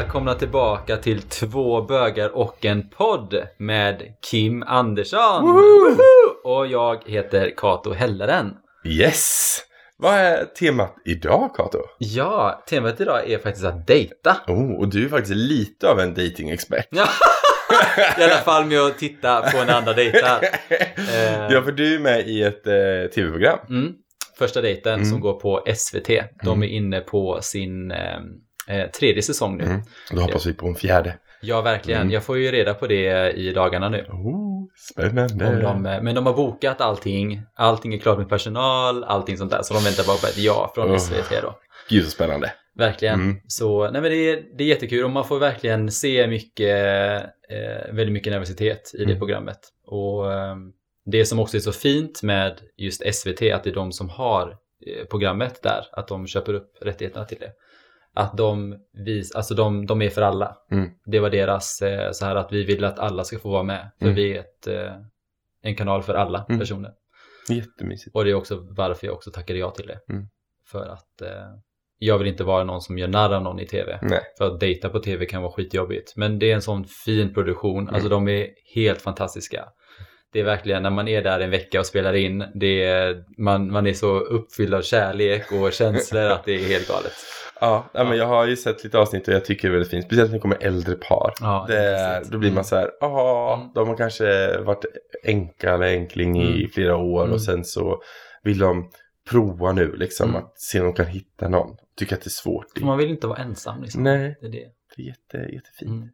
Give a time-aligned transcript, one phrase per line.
[0.00, 5.42] välkomna tillbaka till Två bögar och en podd med Kim Andersson.
[5.42, 5.96] Woho!
[6.44, 8.54] Och jag heter Kato Helleren.
[8.84, 9.58] Yes!
[9.96, 11.78] Vad är temat idag Kato?
[11.98, 14.36] Ja, temat idag är faktiskt att dejta.
[14.46, 16.88] Oh, och du är faktiskt lite av en datingexpert.
[16.90, 17.08] Ja.
[18.18, 20.40] I alla fall med att titta på när andra dejtar.
[21.50, 23.58] Ja, för du är med i ett eh, tv-program.
[23.68, 23.92] Mm.
[24.38, 25.06] Första dejten mm.
[25.06, 26.08] som går på SVT.
[26.44, 26.62] De mm.
[26.62, 28.20] är inne på sin eh,
[28.70, 29.64] eh, tredje säsong nu.
[29.64, 29.80] Mm.
[30.10, 31.18] Då hoppas vi på en fjärde.
[31.40, 32.00] Ja, verkligen.
[32.00, 32.12] Mm.
[32.12, 34.06] Jag får ju reda på det i dagarna nu.
[34.08, 35.60] Oh, spännande.
[35.60, 37.42] De, men de har bokat allting.
[37.54, 39.62] Allting är klart med personal, allting sånt där.
[39.62, 40.98] Så de väntar bara på ett ja från oh.
[40.98, 41.58] SVT då.
[41.88, 42.52] Gud så spännande.
[42.74, 43.14] Verkligen.
[43.14, 43.36] Mm.
[43.46, 47.92] Så nej, men det, är, det är jättekul och man får verkligen se mycket, eh,
[47.92, 49.08] väldigt mycket nervositet i mm.
[49.08, 49.58] det programmet.
[49.86, 50.56] Och eh,
[51.06, 54.56] det som också är så fint med just SVT, att det är de som har
[54.86, 57.52] eh, programmet där, att de köper upp rättigheterna till det
[58.14, 60.56] att de, vis, alltså de, de är för alla.
[60.70, 60.90] Mm.
[61.04, 63.90] Det var deras eh, så här att vi vill att alla ska få vara med.
[63.98, 64.16] För mm.
[64.16, 64.92] vi är ett, eh,
[65.62, 66.60] en kanal för alla mm.
[66.60, 66.90] personer.
[67.48, 68.16] Jättemysigt.
[68.16, 70.00] Och det är också varför jag också tackade ja till det.
[70.12, 70.26] Mm.
[70.70, 71.54] För att eh,
[71.98, 73.98] jag vill inte vara någon som gör narr av någon i tv.
[74.02, 74.20] Nej.
[74.38, 76.16] För att dejta på tv kan vara skitjobbigt.
[76.16, 77.88] Men det är en sån fin produktion.
[77.88, 78.10] Alltså mm.
[78.10, 79.64] de är helt fantastiska.
[80.32, 82.44] Det är verkligen när man är där en vecka och spelar in.
[82.54, 86.88] Det är, man, man är så uppfylld av kärlek och känslor att det är helt
[86.88, 87.12] galet.
[87.60, 89.90] Ja, ja, men jag har ju sett lite avsnitt och jag tycker det är väldigt
[89.90, 90.04] fint.
[90.04, 91.32] Speciellt när det kommer äldre par.
[91.40, 93.72] Ja, det, då blir man så här, ja, mm.
[93.74, 94.84] de har kanske varit
[95.24, 96.70] enka eller enkling i mm.
[96.70, 97.34] flera år mm.
[97.34, 98.02] och sen så
[98.42, 98.90] vill de
[99.30, 100.42] prova nu liksom mm.
[100.42, 101.76] att se om de kan hitta någon.
[101.96, 102.80] Tycker att det är svårt.
[102.80, 104.02] Man vill inte vara ensam liksom.
[104.02, 104.68] Nej, det är, det.
[104.96, 106.12] Det är jätte, jättefint.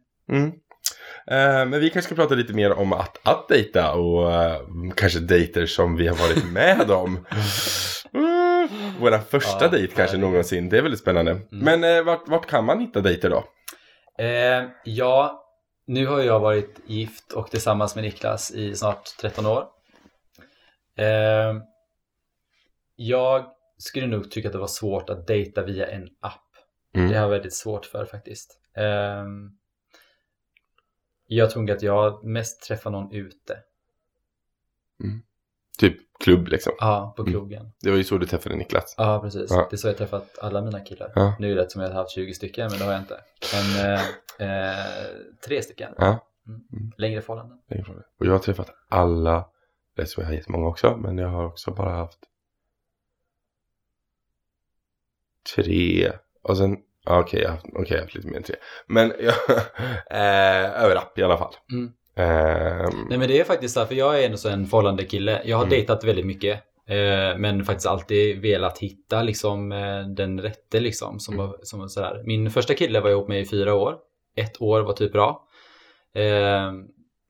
[1.31, 5.19] Uh, men vi kanske ska prata lite mer om att, att dejta och uh, kanske
[5.19, 7.25] dejter som vi har varit med om.
[8.13, 8.69] Mm.
[8.99, 10.69] Våra första ja, dejt kanske någonsin.
[10.69, 11.31] Det är väldigt spännande.
[11.31, 11.45] Mm.
[11.49, 13.43] Men eh, vart, vart, kan man hitta dejter då?
[14.23, 15.43] Eh, ja,
[15.87, 19.67] nu har jag varit gift och tillsammans med Niklas i snart 13 år.
[20.97, 21.55] Eh,
[22.95, 23.45] jag
[23.77, 26.41] skulle nog tycka att det var svårt att dejta via en app.
[26.95, 27.09] Mm.
[27.09, 28.59] Det har jag väldigt svårt för faktiskt.
[31.27, 33.57] Jag tror att jag mest träffar någon ute.
[35.03, 35.21] Mm.
[35.77, 36.73] Typ klubb liksom.
[36.79, 37.33] Ja, på mm.
[37.33, 37.61] krogen.
[37.61, 37.73] Mm.
[37.81, 38.95] Det var ju så du träffade Niklas.
[38.97, 39.51] Ja, precis.
[39.51, 39.67] Ja.
[39.69, 41.11] Det är så jag träffat alla mina killar.
[41.15, 41.35] Ja.
[41.39, 43.19] Nu är det som jag har haft 20 stycken, men det har jag inte.
[43.53, 43.93] Men
[44.39, 44.85] eh, eh,
[45.45, 45.93] tre stycken.
[45.97, 46.27] Ja.
[46.47, 46.61] Mm.
[46.73, 46.91] mm.
[46.97, 47.57] Längre förhållanden.
[47.67, 48.11] Längre förhållanden.
[48.19, 49.49] Och jag har träffat alla,
[49.95, 52.19] det tror jag har jättemånga också, men jag har också bara haft
[55.55, 56.11] tre.
[56.41, 56.77] Och sen,
[57.09, 58.55] okej, okay, jag, okay, jag har haft lite mer än tre.
[58.87, 59.35] Men jag,
[60.11, 61.53] eh, över app i alla fall.
[61.71, 61.85] Mm.
[61.85, 63.07] Um...
[63.09, 65.41] Nej men det är faktiskt så här, för jag är en sån förhållande kille.
[65.45, 65.69] Jag har mm.
[65.69, 66.63] dejtat väldigt mycket.
[66.87, 71.19] Eh, men faktiskt alltid velat hitta liksom eh, den rätte liksom.
[71.19, 71.51] Som, mm.
[71.63, 72.21] som sådär.
[72.25, 73.95] Min första kille var jag ihop med i fyra år.
[74.35, 75.47] Ett år var typ bra.
[76.15, 76.71] Eh,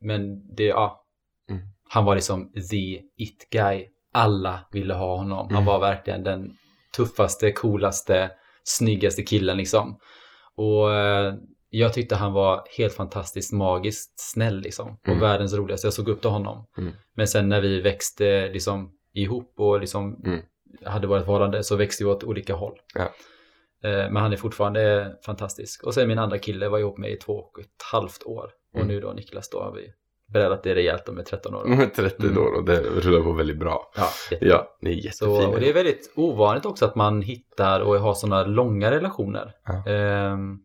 [0.02, 1.04] men det, ja.
[1.50, 1.62] Mm.
[1.90, 3.86] Han var liksom the it guy.
[4.14, 5.48] Alla ville ha honom.
[5.48, 5.66] Han mm.
[5.66, 6.58] var verkligen den
[6.98, 8.32] tuffaste, coolaste,
[8.68, 10.00] snyggaste killen liksom.
[10.56, 11.34] Och eh,
[11.70, 14.98] jag tyckte han var helt fantastiskt magiskt snäll liksom.
[15.02, 15.20] Och mm.
[15.20, 15.88] världens roligaste.
[15.88, 16.66] Jag såg upp till honom.
[16.78, 16.94] Mm.
[17.14, 20.40] Men sen när vi växte liksom ihop och liksom mm.
[20.86, 22.80] hade vårt förhållande så växte vi åt olika håll.
[22.94, 23.14] Ja.
[23.84, 25.84] Eh, men han är fortfarande fantastisk.
[25.84, 28.52] Och sen min andra kille var ihop med i två och ett halvt år.
[28.74, 28.88] Och mm.
[28.88, 29.94] nu då Niklas då har vi
[30.28, 31.96] breddat det rejält de är 13 år.
[31.96, 32.38] 30 mm.
[32.38, 33.92] år och det rullar på väldigt bra.
[33.96, 34.10] Ja,
[34.42, 35.42] ja ni är jättefina.
[35.42, 39.54] Så, och det är väldigt ovanligt också att man hittar och har sådana långa relationer.
[39.66, 39.92] Ja.
[40.34, 40.64] Um,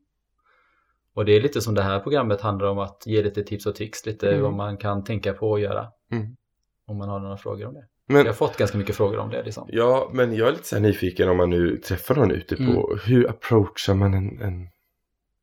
[1.15, 3.75] och det är lite som det här programmet handlar om att ge lite tips och
[3.75, 4.43] tricks, lite mm.
[4.43, 5.87] vad man kan tänka på och göra.
[6.13, 6.37] Mm.
[6.87, 7.85] Om man har några frågor om det.
[8.07, 9.43] Men, jag har fått ganska mycket frågor om det.
[9.43, 9.69] Liksom.
[9.73, 12.99] Ja, men jag är lite så nyfiken om man nu träffar någon ute på mm.
[13.07, 14.69] hur approachar man en, en,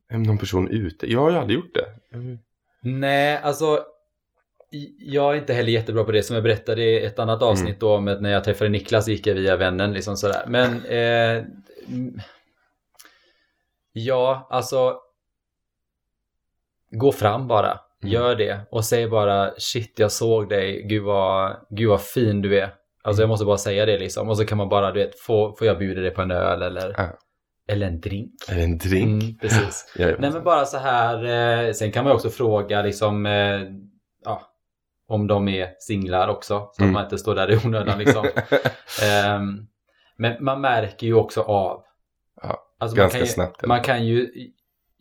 [0.09, 1.11] en, någon person ute?
[1.11, 2.17] Jag har ju aldrig gjort det.
[2.17, 2.37] Mm.
[2.81, 3.79] Nej, alltså
[4.99, 6.23] jag är inte heller jättebra på det.
[6.23, 7.79] Som jag berättade i ett annat avsnitt mm.
[7.79, 9.93] då om när jag träffade Niklas gick jag via vännen.
[9.93, 10.43] Liksom sådär.
[10.47, 11.43] Men eh,
[13.93, 14.95] ja, alltså
[16.91, 17.79] gå fram bara.
[18.03, 18.13] Mm.
[18.13, 22.59] Gör det och säg bara shit jag såg dig, gud vad, gud vad fin du
[22.59, 22.73] är.
[23.03, 23.29] Alltså jag mm.
[23.29, 24.29] måste bara säga det liksom.
[24.29, 26.61] Och så kan man bara, du vet, får, får jag bjuda dig på en öl
[26.61, 27.09] eller, ja.
[27.67, 28.31] eller en drink.
[28.49, 29.23] Eller en drink.
[29.23, 29.93] Mm, precis.
[30.19, 31.23] Nej men bara så här,
[31.67, 33.61] eh, sen kan man också fråga liksom, eh,
[34.25, 34.41] ja,
[35.09, 36.69] om de är singlar också.
[36.73, 36.89] Så mm.
[36.89, 38.25] att man inte står där i onödan liksom.
[38.25, 39.67] um,
[40.17, 41.83] men man märker ju också av.
[42.41, 43.65] Ja, alltså ganska man kan ju, snabbt.
[43.65, 44.29] Man kan ju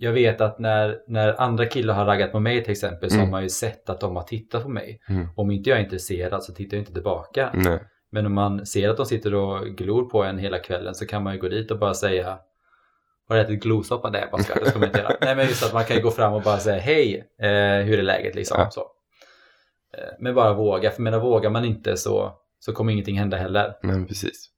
[0.01, 3.27] jag vet att när, när andra killar har raggat på mig till exempel så mm.
[3.27, 5.01] har man ju sett att de har tittat på mig.
[5.09, 5.29] Mm.
[5.37, 7.51] Om inte jag är intresserad så tittar jag inte tillbaka.
[7.55, 7.79] Nej.
[8.11, 11.23] Men om man ser att de sitter och glor på en hela kvällen så kan
[11.23, 12.39] man ju gå dit och bara säga
[13.29, 14.11] Har du ätit glosoppa?
[14.11, 15.17] Nej, bara ska, det ska man inte göra.
[15.21, 17.99] Nej, men just att man kan ju gå fram och bara säga hej, eh, hur
[17.99, 18.57] är läget liksom.
[18.61, 18.71] Ja.
[18.71, 18.87] Så.
[19.95, 23.75] Eh, men bara våga, för menar vågar man inte så, så kommer ingenting hända heller.
[23.83, 24.51] Men precis.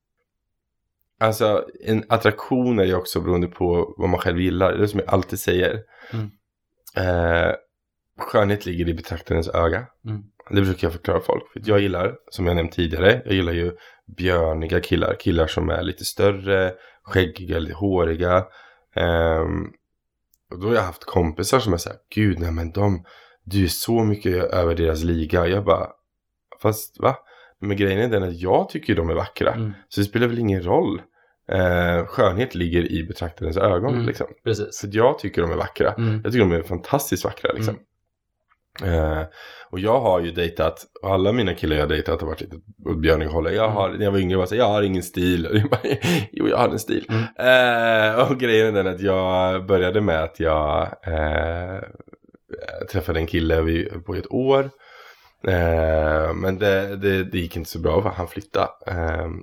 [1.21, 4.73] Alltså en attraktion är ju också beroende på vad man själv gillar.
[4.73, 5.83] Det är som jag alltid säger.
[6.13, 6.31] Mm.
[6.97, 7.55] Eh,
[8.19, 9.87] skönhet ligger i betraktarens öga.
[10.05, 10.23] Mm.
[10.51, 11.53] Det försöker jag förklara folk.
[11.53, 13.73] För jag gillar, som jag nämnt tidigare, jag gillar ju
[14.17, 15.15] björniga killar.
[15.15, 16.73] Killar som är lite större,
[17.03, 18.47] skäggiga, lite håriga.
[18.97, 19.73] Um,
[20.51, 23.05] och då har jag haft kompisar som är såhär, gud nej men de,
[23.51, 25.47] du är så mycket över deras liga.
[25.47, 25.87] Jag bara,
[26.63, 27.17] fast va?
[27.61, 29.53] Men grejen är den att jag tycker de är vackra.
[29.53, 29.73] Mm.
[29.89, 31.03] Så det spelar väl ingen roll.
[31.53, 33.95] Eh, skönhet ligger i betraktarens ögon.
[33.95, 34.07] Mm.
[34.07, 34.27] Liksom.
[34.45, 34.81] Precis.
[34.81, 35.93] För jag tycker de är vackra.
[35.93, 36.21] Mm.
[36.25, 37.53] Jag tycker de är fantastiskt vackra.
[37.53, 37.77] Liksom.
[38.85, 39.23] Uh,
[39.71, 42.57] och jag har ju dejtat, och alla mina killar jag har dejtat har varit lite
[42.87, 43.55] åt björninghållet.
[43.55, 43.99] Jag har, mm.
[43.99, 45.49] när jag var yngre var jag så jag har ingen stil.
[45.53, 45.81] Jag bara,
[46.33, 47.07] jo jag har en stil.
[47.09, 47.23] Mm.
[47.23, 51.81] Uh, och grejen är den att jag började med att jag uh,
[52.93, 54.71] träffade en kille, vi på ett år.
[56.35, 58.69] men det, det, det, gick inte så bra för han flyttade.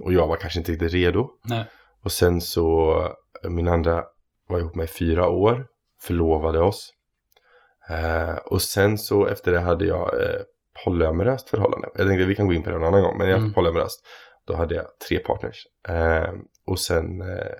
[0.01, 1.29] och jag var kanske inte riktigt redo.
[1.43, 1.65] Nej.
[2.03, 3.01] Och sen så,
[3.43, 4.03] min andra
[4.47, 5.67] var ihop med i fyra år,
[6.01, 6.93] förlovade oss.
[7.89, 10.41] Eh, och sen så efter det hade jag eh,
[10.85, 11.89] polyamoröst förhållande.
[11.95, 13.17] Jag tänkte vi kan gå in på det en annan gång.
[13.17, 13.53] Men jag hade mm.
[13.53, 14.05] polyamoröst.
[14.47, 15.67] Då hade jag tre partners.
[15.87, 16.33] Eh,
[16.65, 17.21] och sen...
[17.21, 17.55] Eh,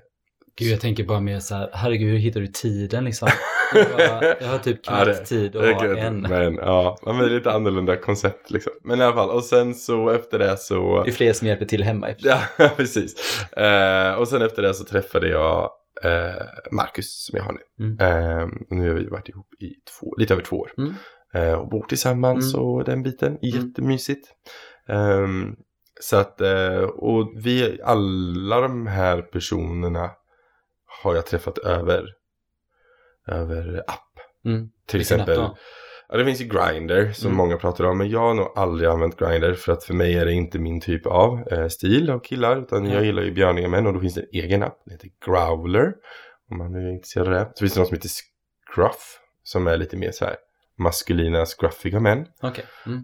[0.56, 3.28] Gud, jag tänker bara mer så här, herregud, hur hittar du tiden liksom?
[3.74, 6.22] Jag, har typ knappt ja, tid att ha gud, en.
[6.22, 8.74] Men ja, men det är lite annorlunda koncept liksom.
[8.84, 11.04] Men i alla fall, och sen så efter det så...
[11.04, 12.08] Det är fler som hjälper till hemma.
[12.18, 12.40] Ja,
[12.78, 13.42] precis.
[13.52, 15.70] Eh, och sen efter det så träffade jag
[16.04, 17.86] eh, Marcus som jag har nu.
[17.86, 18.00] Mm.
[18.00, 20.72] Eh, nu har vi varit ihop i två, lite över två år.
[20.78, 20.94] Mm.
[21.34, 22.66] Eh, och bor tillsammans mm.
[22.66, 23.28] och den biten.
[23.28, 23.40] Mm.
[23.42, 24.28] Jättemysigt.
[24.88, 25.56] Um,
[26.00, 30.12] så att, eh, och vi, alla de här personerna
[31.04, 32.06] har jag träffat över,
[33.28, 34.04] över app.
[34.46, 34.70] Mm.
[34.88, 35.44] Till Vilken exempel.
[35.44, 35.58] App
[36.10, 37.38] Ja, det finns ju Grindr som mm.
[37.38, 37.98] många pratar om.
[37.98, 40.82] Men jag har nog aldrig använt Grindr för att för mig är det inte min
[40.82, 42.62] typ av eh, stil av killar.
[42.62, 42.92] Utan mm.
[42.92, 44.82] jag gillar ju björniga män och då finns det en egen app.
[44.86, 45.94] Den heter Growler.
[46.50, 47.52] Om man är intresserad av det.
[47.56, 48.10] Så finns det något som heter
[48.74, 49.20] Scruff.
[49.44, 50.36] Som är lite mer så här
[50.78, 52.26] maskulina scruffiga män.
[52.42, 52.66] Okay.
[52.86, 52.98] Mm.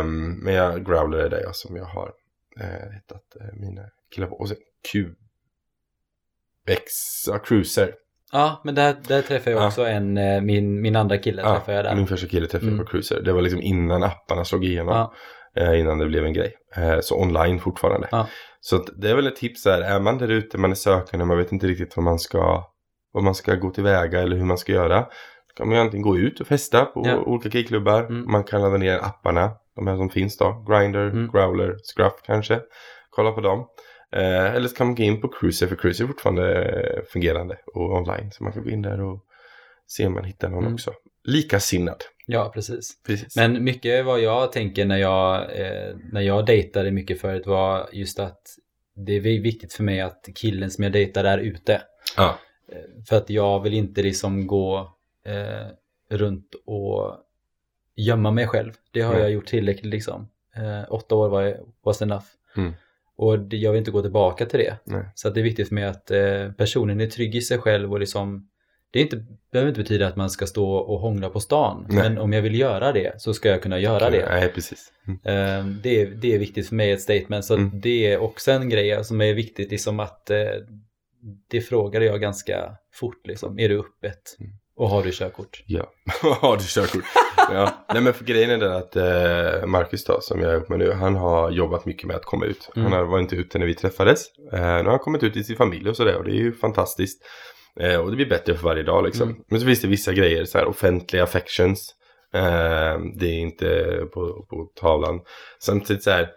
[0.00, 2.12] Um, men jag, Growler är det jag som jag har
[2.60, 3.82] eh, hittat eh, mina
[4.14, 4.36] killar på.
[4.36, 4.56] Och sen.
[6.66, 6.92] X,
[7.26, 7.94] ja, Cruiser.
[8.32, 9.88] Ja, men där, där träffade jag också ja.
[9.88, 11.94] en, eh, min, min andra kille ja, jag där.
[11.94, 12.86] Min första kille träffade jag mm.
[12.86, 13.20] på Cruiser.
[13.20, 14.94] Det var liksom innan apparna slog igenom.
[14.94, 15.12] Ja.
[15.56, 16.54] Eh, innan det blev en grej.
[16.76, 18.08] Eh, så online fortfarande.
[18.10, 18.26] Ja.
[18.60, 19.80] Så det är väl ett tips här.
[19.80, 22.64] Är man där ute, man är sökande, man vet inte riktigt vad man ska,
[23.12, 25.00] vad man ska gå tillväga eller hur man ska göra.
[25.00, 27.16] Då kan man ju antingen gå ut och festa på ja.
[27.16, 28.00] olika killklubbar.
[28.00, 28.30] Mm.
[28.30, 30.64] Man kan ladda ner apparna, de här som finns då.
[30.68, 31.30] Grindr, mm.
[31.32, 32.60] Growler, Scruff kanske.
[33.10, 33.66] Kolla på dem.
[34.12, 37.58] Eh, eller så kan man gå in på Cruiser för Cruiser är fortfarande eh, fungerande
[37.74, 38.30] och online.
[38.32, 39.24] Så man kan gå in där och
[39.86, 40.74] se om man hittar någon mm.
[40.74, 40.92] också.
[41.24, 42.04] Likasinnad.
[42.26, 43.02] Ja, precis.
[43.06, 43.36] precis.
[43.36, 48.18] Men mycket vad jag tänker när jag, eh, när jag dejtade mycket förut var just
[48.18, 48.42] att
[48.94, 51.82] det är viktigt för mig att killen som jag dejtar är ute.
[52.16, 52.38] Ja.
[52.72, 54.96] Eh, för att jag vill inte liksom gå
[55.26, 55.66] eh,
[56.16, 57.16] runt och
[57.96, 58.72] gömma mig själv.
[58.90, 59.22] Det har mm.
[59.22, 60.28] jag gjort tillräckligt liksom.
[60.56, 62.24] Eh, åtta år var was enough.
[62.56, 62.72] Mm.
[63.20, 64.76] Och jag vill inte gå tillbaka till det.
[64.84, 65.04] Nej.
[65.14, 68.00] Så det är viktigt för mig att eh, personen är trygg i sig själv och
[68.00, 68.48] liksom
[68.90, 71.86] det är inte, behöver inte betyda att man ska stå och hångla på stan.
[71.88, 71.96] Nej.
[71.96, 74.28] Men om jag vill göra det så ska jag kunna göra det.
[74.30, 74.92] Nej, precis.
[75.06, 75.18] Mm.
[75.24, 77.44] Eh, det, är, det är viktigt för mig, ett statement.
[77.44, 77.80] Så mm.
[77.80, 80.36] det är också en grej som är viktigt, liksom att eh,
[81.50, 83.26] det frågade jag ganska fort.
[83.26, 83.58] Liksom.
[83.58, 84.36] Är du öppet?
[84.40, 84.52] Mm.
[84.80, 85.62] Och har du körkort?
[85.66, 87.04] Ja, har du körkort?
[87.36, 87.84] ja.
[87.92, 90.92] Nej men för grejen är den att eh, Marcus då, som jag är med nu,
[90.92, 92.70] han har jobbat mycket med att komma ut.
[92.76, 92.92] Mm.
[92.92, 94.24] Han var inte ute när vi träffades.
[94.52, 96.52] Eh, nu har han kommit ut i sin familj och sådär och det är ju
[96.52, 97.22] fantastiskt.
[97.80, 99.28] Eh, och det blir bättre för varje dag liksom.
[99.28, 99.42] Mm.
[99.50, 101.94] Men så finns det vissa grejer, så här offentliga affections.
[102.34, 105.20] Eh, det är inte på, på tavlan.
[105.58, 106.28] Samtidigt så här,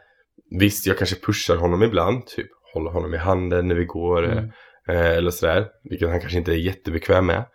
[0.59, 4.25] visst jag kanske pushar honom ibland, typ håller honom i handen när vi går.
[4.25, 4.51] Mm.
[4.87, 7.45] Eh, eller sådär, vilket han kanske inte är jättebekväm med.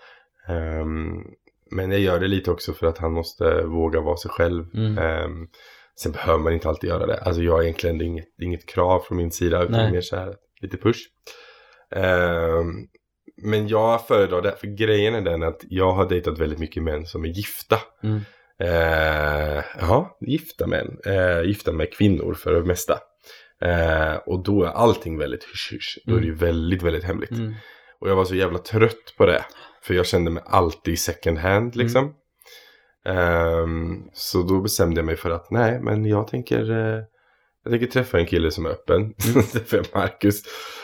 [0.48, 1.24] Um,
[1.70, 4.64] men jag gör det lite också för att han måste våga vara sig själv.
[4.74, 4.98] Mm.
[4.98, 5.48] Um,
[6.00, 7.18] sen behöver man inte alltid göra det.
[7.18, 10.76] Alltså jag är egentligen, inget, inget krav från min sida utan mer så här lite
[10.76, 11.00] push.
[11.96, 12.88] Um,
[13.42, 17.06] men jag föredrar det, för grejen är den att jag har dejtat väldigt mycket män
[17.06, 17.78] som är gifta.
[18.02, 18.20] Mm.
[18.62, 20.98] Uh, ja, gifta män.
[21.06, 22.94] Uh, gifta med kvinnor för det mesta.
[23.64, 25.98] Uh, och då är allting väldigt hysch-hysch.
[26.04, 26.44] Då är det ju mm.
[26.44, 27.30] väldigt, väldigt hemligt.
[27.30, 27.54] Mm.
[28.00, 29.44] Och jag var så jävla trött på det.
[29.82, 32.04] För jag kände mig alltid second hand liksom.
[32.04, 32.14] Mm.
[33.08, 37.02] Um, så då bestämde jag mig för att nej, men jag tänker, uh,
[37.64, 38.96] Jag tänker träffa en kille som är öppen.
[38.96, 39.14] Mm.
[39.66, 40.42] för Marcus.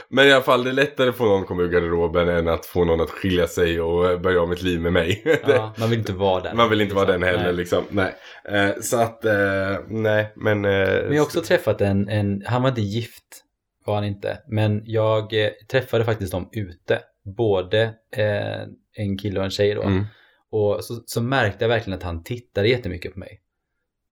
[0.08, 2.48] Men i alla fall det är lättare att få någon att komma ur garderoben än
[2.48, 5.40] att få någon att skilja sig och börja om ett liv med mig.
[5.46, 6.56] Ja, man vill inte vara den.
[6.56, 7.06] Man vill inte liksom.
[7.06, 7.54] vara den heller nej.
[7.54, 7.84] liksom.
[7.90, 8.14] Nej.
[8.48, 10.60] Eh, så att, eh, nej men.
[10.60, 13.44] Men jag har också träffat en, en, han var inte gift
[13.86, 14.38] var han inte.
[14.48, 17.00] Men jag eh, träffade faktiskt dem ute.
[17.24, 17.82] Både
[18.16, 18.62] eh,
[18.92, 19.82] en kille och en tjej då.
[19.82, 20.04] Mm.
[20.50, 23.40] Och så, så, märkte jag verkligen att han tittade jättemycket på mig.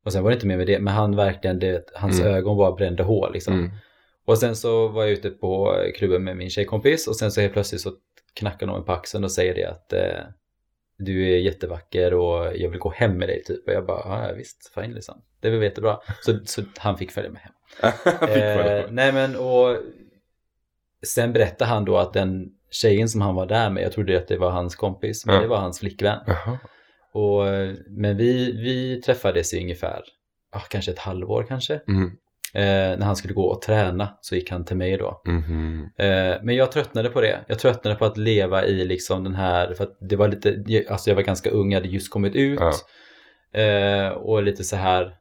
[0.04, 2.35] Och sen var det inte mer med det, men han verkligen, det, hans mm.
[2.35, 3.54] ögon bara brände hål liksom.
[3.54, 3.71] Mm.
[4.25, 7.52] Och sen så var jag ute på klubben med min tjejkompis och sen så helt
[7.52, 7.92] plötsligt så
[8.35, 10.25] knackar någon på axeln och säger det att eh,
[10.99, 13.66] du är jättevacker och jag vill gå hem med dig typ.
[13.66, 15.23] Och jag bara, ja visst, fine liksom.
[15.40, 15.99] Det väl jättebra.
[16.21, 17.52] Så, så han fick följa med hem.
[18.28, 19.76] eh, nej men och
[21.07, 24.28] sen berättade han då att den tjejen som han var där med, jag trodde att
[24.28, 25.40] det var hans kompis, men ja.
[25.40, 26.18] det var hans flickvän.
[26.28, 26.58] Aha.
[27.14, 27.44] Och,
[27.88, 30.02] men vi, vi träffades i ungefär,
[30.52, 31.80] ah, kanske ett halvår kanske.
[31.88, 32.10] Mm.
[32.54, 35.22] Eh, när han skulle gå och träna så gick han till mig då.
[35.26, 35.82] Mm.
[35.98, 37.44] Eh, men jag tröttnade på det.
[37.48, 41.10] Jag tröttnade på att leva i liksom den här, för att det var lite, alltså
[41.10, 42.60] jag var ganska ung, jag hade just kommit ut.
[42.60, 42.72] Ja.
[43.60, 45.14] Eh, och lite så här,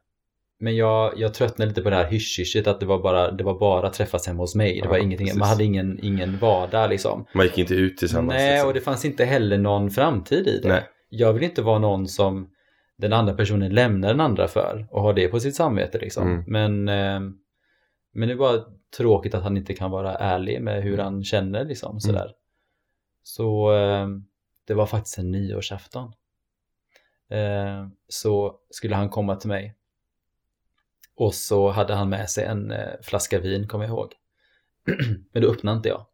[0.62, 3.58] men jag, jag tröttnade lite på det här hysch att det var bara, det var
[3.58, 4.80] bara träffas hemma hos mig.
[4.82, 7.26] Det var ja, ingenting, man hade ingen, ingen vardag liksom.
[7.34, 8.34] Man gick inte ut tillsammans.
[8.34, 8.68] Nej, liksom.
[8.68, 10.68] och det fanns inte heller någon framtid i det.
[10.68, 10.88] Nej.
[11.08, 12.50] Jag vill inte vara någon som
[12.96, 16.28] den andra personen lämnar den andra för och har det på sitt samvete liksom.
[16.28, 16.44] Mm.
[16.46, 17.34] Men, eh,
[18.12, 18.60] men det är bara
[18.96, 22.00] tråkigt att han inte kan vara ärlig med hur han känner liksom mm.
[22.00, 22.24] sådär.
[22.24, 22.34] Mm.
[23.22, 24.08] Så eh,
[24.66, 26.12] det var faktiskt en nyårsafton.
[27.30, 29.76] Eh, så skulle han komma till mig
[31.16, 34.12] och så hade han med sig en eh, flaska vin, kommer jag ihåg.
[35.32, 36.06] Men då öppnade inte jag.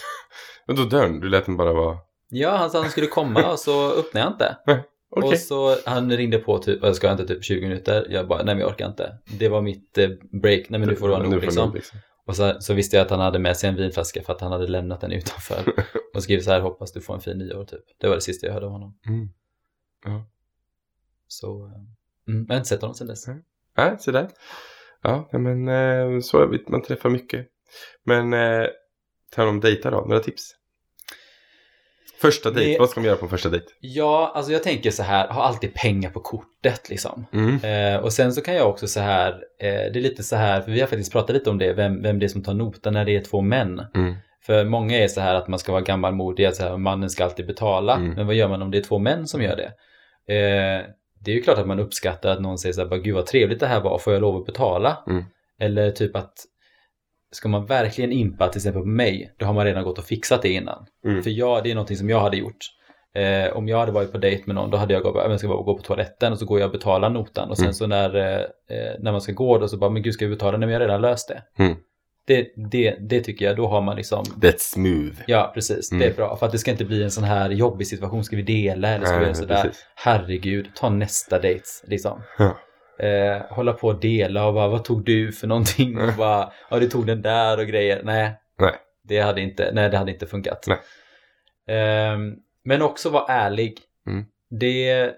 [0.66, 1.98] Men då dörren, du lät den bara vara...
[2.28, 4.56] Ja, han sa att han skulle komma och så öppnade jag inte.
[5.10, 5.30] okay.
[5.30, 8.06] Och så han ringde på typ, jag ska inte typ 20 minuter.
[8.10, 9.18] Jag bara, nej men jag orkar inte.
[9.38, 10.08] Det var mitt eh,
[10.42, 11.74] break, nej men nu får du ha nog liksom.
[11.74, 11.98] liksom.
[12.26, 14.52] Och så, så, visste jag att han hade med sig en vinflaska för att han
[14.52, 15.72] hade lämnat den utanför.
[16.14, 17.84] och skrev så här, hoppas du får en fin nyår typ.
[17.98, 18.98] Det var det sista jag hörde av honom.
[19.06, 19.28] Mm.
[20.04, 20.26] Ja.
[21.28, 21.72] Så, eh,
[22.28, 23.28] mm, jag har inte sett honom sedan dess.
[23.28, 23.42] Mm.
[23.76, 24.28] Nej, så där.
[25.02, 26.68] Ja, men eh, så är det.
[26.68, 27.46] Man träffar mycket.
[28.04, 28.66] Men eh,
[29.34, 30.00] ta om dejta då.
[30.00, 30.54] Några tips?
[32.20, 32.78] Första dejt, det...
[32.78, 33.66] vad ska man göra på en första dejt?
[33.80, 37.26] Ja, alltså jag tänker så här, ha alltid pengar på kortet liksom.
[37.32, 37.64] Mm.
[37.64, 40.60] Eh, och sen så kan jag också så här, eh, det är lite så här,
[40.60, 42.92] för vi har faktiskt pratat lite om det, vem, vem det är som tar notan
[42.92, 43.82] när det är två män.
[43.94, 44.14] Mm.
[44.46, 47.96] För många är så här att man ska vara gammalmodig, att mannen ska alltid betala.
[47.96, 48.14] Mm.
[48.14, 49.72] Men vad gör man om det är två män som gör det?
[50.34, 50.86] Eh,
[51.24, 53.60] det är ju klart att man uppskattar att någon säger så här, gud vad trevligt
[53.60, 54.98] det här var, får jag lov att betala?
[55.06, 55.24] Mm.
[55.60, 56.34] Eller typ att
[57.32, 60.42] ska man verkligen impa till exempel på mig, då har man redan gått och fixat
[60.42, 60.86] det innan.
[61.06, 61.22] Mm.
[61.22, 62.58] För jag, det är någonting som jag hade gjort.
[63.14, 65.48] Eh, om jag hade varit på dejt med någon, då hade jag gått, jag ska
[65.48, 67.50] bara gå på toaletten och så går jag och betalar notan.
[67.50, 67.74] Och sen mm.
[67.74, 68.44] så när, eh,
[68.98, 70.58] när man ska gå då så bara, men gud ska vi betala?
[70.58, 71.42] Nej men jag har redan löst det.
[72.28, 72.44] Mm.
[72.56, 74.24] Det, det, det tycker jag, då har man liksom...
[74.24, 75.16] That's smooth.
[75.26, 75.92] Ja, precis.
[75.92, 76.00] Mm.
[76.00, 76.36] Det är bra.
[76.36, 78.24] För att det ska inte bli en sån här jobbig situation.
[78.24, 79.62] Ska vi dela eller ska vi göra sådär?
[79.62, 79.86] Precis.
[79.94, 82.22] Herregud, ta nästa dejt liksom.
[82.38, 82.58] Ja.
[83.06, 85.98] Eh, hålla på och dela och bara, vad tog du för någonting?
[85.98, 88.00] Och bara, ja du tog den där och grejer.
[88.04, 88.74] Nej, nej.
[89.04, 90.68] Det, hade inte, nej det hade inte funkat.
[90.68, 90.76] Eh,
[92.64, 93.78] men också vara ärlig.
[94.06, 94.24] Mm.
[94.60, 95.10] Det,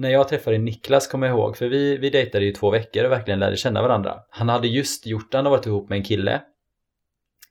[0.00, 3.10] när jag träffade Niklas kommer jag ihåg, för vi, vi dejtade i två veckor och
[3.10, 4.20] verkligen lärde känna varandra.
[4.30, 6.42] Han hade just gjort, han hade varit ihop med en kille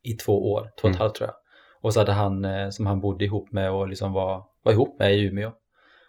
[0.04, 1.00] i två år, två och ett mm.
[1.00, 1.36] halvt tror jag.
[1.82, 5.00] Och så hade han, eh, som han bodde ihop med och liksom var, var ihop
[5.00, 5.52] med i Umeå.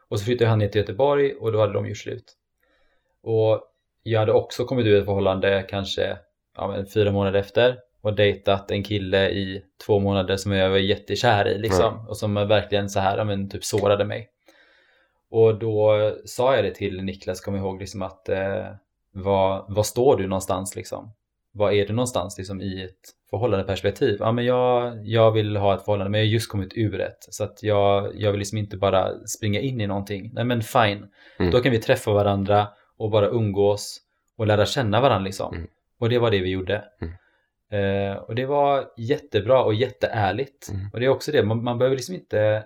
[0.09, 2.37] Och så flyttade han ner till Göteborg och då hade de gjort slut.
[3.23, 3.61] Och
[4.03, 6.19] jag hade också kommit ur ett förhållande kanske
[6.57, 11.49] ja, fyra månader efter och dejtat en kille i två månader som jag var jättekär
[11.49, 11.95] i liksom.
[11.95, 12.09] Mm.
[12.09, 14.29] Och som verkligen så här, ja, men typ sårade mig.
[15.31, 18.67] Och då sa jag det till Niklas, kom ihåg liksom att eh,
[19.13, 21.13] vad, vad står du någonstans liksom?
[21.53, 24.17] Vad är du någonstans liksom i ett förhållande perspektiv?
[24.21, 27.27] Ja men jag, jag vill ha ett förhållande men jag har just kommit ur ett
[27.31, 30.31] så att jag, jag vill liksom inte bara springa in i någonting.
[30.35, 31.07] Nej men fine,
[31.39, 31.53] mm.
[31.53, 34.01] då kan vi träffa varandra och bara umgås
[34.37, 35.55] och lära känna varandra liksom.
[35.55, 35.69] Mm.
[35.99, 36.85] Och det var det vi gjorde.
[37.01, 37.15] Mm.
[37.73, 40.69] Eh, och det var jättebra och jätteärligt.
[40.71, 40.87] Mm.
[40.93, 42.65] Och det är också det, man, man behöver liksom inte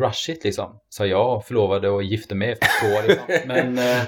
[0.00, 0.80] rush it liksom.
[0.88, 3.26] Sa jag, förlovade och gifte mig efter två år liksom.
[3.46, 4.02] men, eh,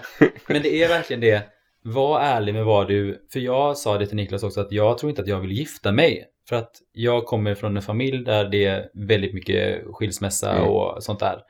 [0.49, 1.43] men det är verkligen det.
[1.83, 5.11] Var ärlig med vad du, för jag sa det till Niklas också att jag tror
[5.11, 6.25] inte att jag vill gifta mig.
[6.49, 10.69] För att jag kommer från en familj där det är väldigt mycket skilsmässa mm.
[10.69, 11.41] och sånt där.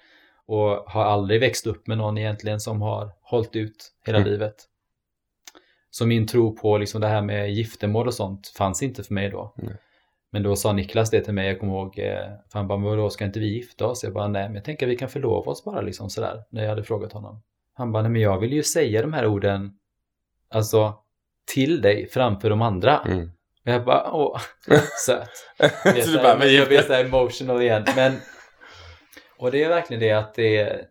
[0.46, 4.30] Och har aldrig växt upp med någon egentligen som har hållit ut hela mm.
[4.30, 4.54] livet.
[5.90, 9.30] Så min tro på liksom det här med giftermål och sånt fanns inte för mig
[9.30, 9.54] då.
[9.58, 9.74] Mm.
[10.32, 12.98] Men då sa Niklas det till mig, jag kommer ihåg, eh, för han bara, men
[12.98, 14.04] då ska inte vi gifta oss?
[14.04, 16.62] Jag bara, nej, men jag tänker att vi kan förlova oss bara liksom sådär, när
[16.62, 17.42] jag hade frågat honom.
[17.74, 19.72] Han bara, nej men jag vill ju säga de här orden,
[20.50, 20.94] alltså
[21.54, 22.98] till dig framför de andra.
[22.98, 23.30] Mm.
[23.64, 24.40] Och jag bara, åh,
[25.06, 25.30] söt.
[25.84, 27.84] Jag, så bara, men jag blir så emotional igen.
[27.96, 28.12] Men,
[29.38, 30.86] och det är verkligen det att det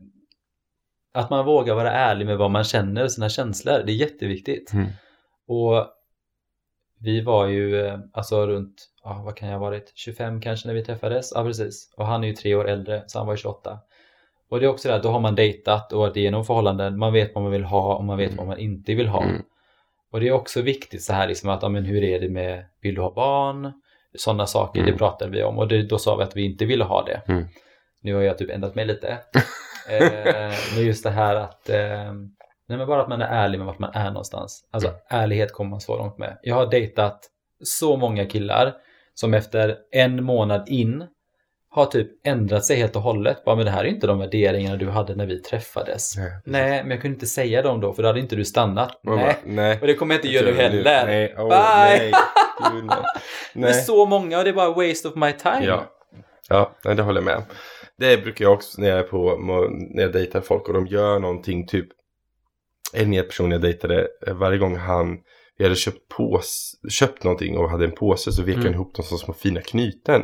[1.16, 3.84] att man vågar vara ärlig med vad man känner och sina känslor.
[3.86, 4.74] Det är jätteviktigt.
[4.74, 4.88] Mm.
[5.48, 5.88] Och
[7.06, 10.76] vi var ju eh, alltså runt, ja, vad kan jag ha varit, 25 kanske när
[10.76, 11.32] vi träffades?
[11.36, 11.94] Ja precis.
[11.98, 13.80] Och han är ju tre år äldre så han var ju 28.
[14.50, 17.14] Och det är också det att då har man dejtat och varit igenom förhållanden, man
[17.14, 18.38] vet vad man vill ha och man vet mm.
[18.38, 19.24] vad man inte vill ha.
[19.24, 19.42] Mm.
[20.12, 22.66] Och det är också viktigt så här liksom att, ja, men hur är det med,
[22.82, 23.72] vill du ha barn?
[24.18, 24.92] Sådana saker, mm.
[24.92, 27.22] det pratade vi om och det, då sa vi att vi inte ville ha det.
[27.28, 27.46] Mm.
[28.02, 29.08] Nu har jag typ ändrat mig lite.
[29.90, 32.14] eh, men just det här att eh,
[32.68, 34.68] Nej men bara att man är ärlig med vart man är någonstans.
[34.72, 35.02] Alltså mm.
[35.10, 36.38] ärlighet kommer man så långt med.
[36.42, 37.30] Jag har dejtat
[37.64, 38.74] så många killar
[39.14, 41.08] som efter en månad in
[41.76, 43.46] har typ ändrat sig helt och hållet.
[43.46, 46.18] Bara, men det här är inte de värderingarna du hade när vi träffades.
[46.18, 49.00] Nej, nej men jag kunde inte säga dem då för då hade inte du stannat.
[49.04, 49.38] Nej.
[49.44, 49.80] nej.
[49.82, 51.06] Och det kommer jag inte göra nu heller.
[51.06, 51.36] Nej.
[51.38, 52.00] Oh, Bye!
[52.00, 52.12] Nej.
[52.84, 53.04] nej.
[53.64, 55.66] Det är så många och det är bara waste of my time.
[55.66, 55.92] Ja,
[56.50, 57.44] ja det håller jag med.
[57.98, 59.38] Det brukar jag också när jag är på,
[59.70, 61.88] när jag dejtar folk och de gör någonting typ
[62.96, 65.18] en person jag dejtade, eh, varje gång han
[65.58, 68.74] vi hade köpt, pås, köpt någonting och hade en påse så vek han mm.
[68.74, 70.22] ihop de som små fina knyten.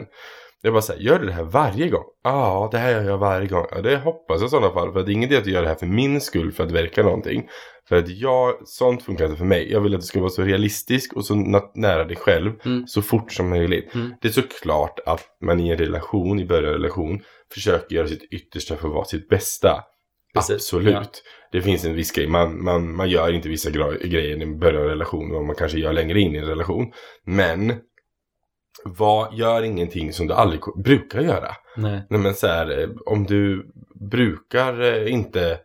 [0.63, 2.03] Jag bara såhär, gör du det här varje gång?
[2.23, 3.65] Ja, det här gör jag varje gång.
[3.71, 4.93] Ja, det hoppas jag i sådana fall.
[4.93, 6.71] För det är ingen idé att du gör det här för min skull för att
[6.71, 7.47] verka någonting.
[7.89, 9.71] För att jag, sånt funkar inte för mig.
[9.71, 11.35] Jag vill att det ska vara så realistisk och så
[11.75, 12.51] nära dig själv.
[12.65, 12.87] Mm.
[12.87, 13.95] Så fort som möjligt.
[13.95, 14.13] Mm.
[14.21, 17.21] Det är såklart att man i en relation, i början av en relation,
[17.53, 19.83] försöker göra sitt yttersta för att vara sitt bästa.
[20.33, 20.55] Precis.
[20.55, 20.93] Absolut.
[20.93, 21.03] Ja.
[21.51, 22.27] Det finns en viss grej.
[22.27, 25.35] Man, man, man gör inte vissa grejer i början av en relation.
[25.35, 26.91] Och man kanske gör längre in i en relation.
[27.25, 27.73] Men
[28.83, 31.55] vad, gör ingenting som du aldrig brukar göra.
[31.77, 32.01] Nej.
[32.09, 33.71] Nej men så här, eh, om du
[34.11, 35.59] brukar eh, inte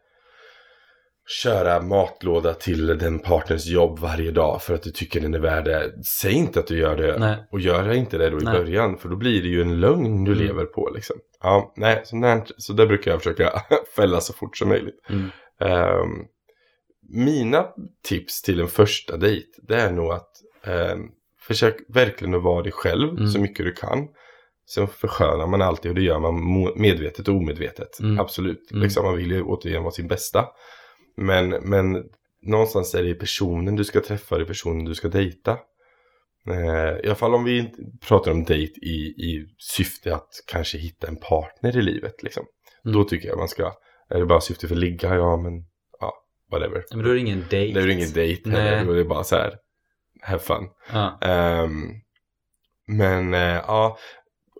[1.26, 5.65] köra matlåda till den partners jobb varje dag för att du tycker den är värd
[5.65, 6.04] det.
[6.04, 7.49] Säg inte att du gör det nej.
[7.50, 8.58] och gör inte det då i nej.
[8.58, 10.47] början för då blir det ju en lögn du mm.
[10.47, 11.17] lever på liksom.
[11.43, 13.62] Ja, nej, så, där, så där brukar jag försöka
[13.97, 15.00] fälla så fort som möjligt.
[15.08, 15.30] Mm.
[16.00, 16.26] Um,
[17.08, 17.67] mina
[18.04, 20.30] tips till en första dejt det är nog att
[20.67, 21.10] um,
[21.41, 23.28] försök verkligen att vara dig själv mm.
[23.28, 24.08] så mycket du kan.
[24.69, 26.34] Sen förskönar man alltid och det gör man
[26.76, 28.00] medvetet och omedvetet.
[28.00, 28.21] Mm.
[28.21, 28.71] Absolut.
[28.71, 28.82] Mm.
[28.82, 30.45] Liksom, man vill ju återigen vara sin bästa.
[31.17, 32.05] Men, men
[32.43, 35.59] någonstans är det personen du ska träffa, det är personen du ska dejta.
[36.49, 40.79] Eh, I alla fall om vi inte pratar om dejt i, i syfte att kanske
[40.79, 42.23] hitta en partner i livet.
[42.23, 42.45] Liksom.
[42.85, 42.97] Mm.
[42.97, 43.73] Då tycker jag man ska,
[44.09, 45.52] är det bara syfte för att ligga, ja men
[46.00, 46.13] ja,
[46.50, 46.85] whatever.
[46.91, 47.75] Men då är det ingen dejt.
[47.75, 49.55] Då är det ingen dejt heller, då är det bara så här,
[50.21, 50.69] have fun.
[50.93, 51.19] Ja.
[51.65, 52.00] Um,
[52.87, 53.99] men uh, ja,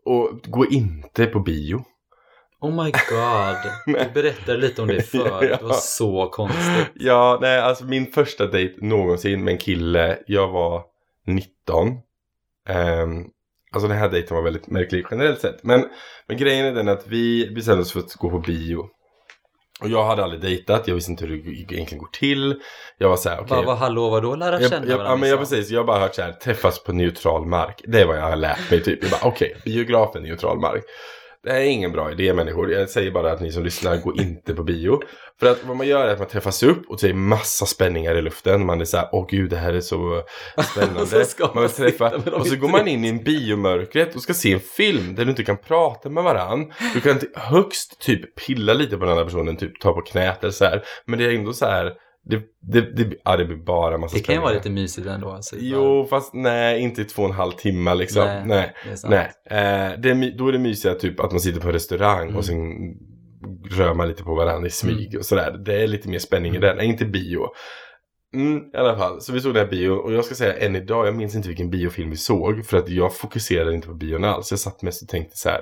[0.05, 1.85] och gå inte på bio.
[2.61, 5.57] Oh my god, du berättade lite om det förut, ja.
[5.57, 6.90] det var så konstigt.
[6.95, 10.83] Ja, nej alltså min första dejt någonsin med en kille, jag var
[11.27, 11.88] 19.
[11.88, 11.97] Um,
[12.69, 13.25] ehm,
[13.73, 15.62] alltså den här dejten var väldigt märklig generellt sett.
[15.62, 15.88] Men,
[16.27, 18.88] men grejen är den att vi bestämde oss för att gå på bio.
[19.81, 22.61] Och jag hade aldrig dejtat, jag visste inte hur det egentligen går till.
[22.99, 23.45] Jag var såhär, okej.
[23.45, 25.05] Okay, vad, vad hallå, vadå lära känna jag, varandra?
[25.05, 27.83] Ja men jag, precis, jag har bara hört såhär, träffas på neutral mark.
[27.87, 29.03] Det är vad jag har lärt mig typ.
[29.03, 30.83] Jag bara, okej, okay, biografen neutral mark.
[31.46, 32.72] Det här är ingen bra idé människor.
[32.72, 35.00] Jag säger bara att ni som lyssnar, gå inte på bio.
[35.40, 38.14] För att vad man gör är att man träffas upp och det är massa spänningar
[38.14, 38.66] i luften.
[38.66, 40.22] Man är såhär, åh gud det här är så
[40.72, 41.06] spännande.
[41.24, 44.52] så man vill träffa, och så går man in i en biomörkret och ska se
[44.52, 46.74] en film där du inte kan prata med varandra.
[46.94, 50.52] Du kan högst typ pilla lite på den andra personen, typ ta på knät eller
[50.52, 50.82] så här.
[51.04, 51.92] Men det är ändå så här
[52.31, 55.31] det, det, det, ja, det blir bara massa Det kan ju vara lite mysigt ändå.
[55.31, 58.25] Alltså, jo, fast nej, inte i två och en halv timme liksom.
[58.25, 59.05] Nej, nej.
[59.05, 59.33] nej.
[59.51, 62.37] Eh, det, då är det mysiga typ att man sitter på restaurang mm.
[62.37, 62.59] och sen
[63.71, 65.19] rör man lite på varandra i smyg mm.
[65.19, 65.62] och sådär.
[65.65, 66.62] Det är lite mer spänning mm.
[66.62, 67.47] i den, nej, inte bio.
[68.35, 70.77] Mm, I alla fall, så vi såg den här bio och jag ska säga än
[70.77, 74.25] idag, jag minns inte vilken biofilm vi såg för att jag fokuserade inte på bion
[74.25, 74.51] alls.
[74.51, 75.61] Jag satt mest och tänkte så här,